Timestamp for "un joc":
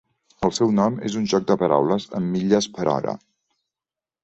1.19-1.45